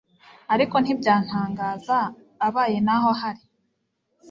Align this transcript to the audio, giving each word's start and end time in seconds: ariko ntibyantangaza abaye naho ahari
ariko 0.53 0.75
ntibyantangaza 0.79 1.99
abaye 2.47 2.77
naho 2.85 3.09
ahari 3.15 3.43